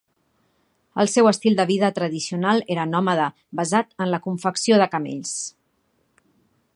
[1.03, 3.29] El seu estil de vida tradicional era nòmada,
[3.61, 5.39] basat en la confecció de camells.